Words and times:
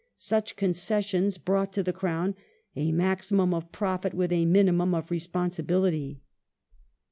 Such 0.17 0.55
concessions 0.55 1.37
brought 1.37 1.71
to 1.73 1.83
the 1.83 1.93
Crown 1.93 2.33
a 2.75 2.91
maximum 2.91 3.53
of 3.53 3.71
profit 3.71 4.15
with 4.15 4.31
a 4.31 4.47
minimum 4.47 4.95
of 4.95 5.11
responsibility. 5.11 6.21